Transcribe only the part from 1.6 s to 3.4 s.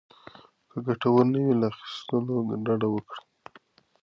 له اخيستلو ډډه وکړئ.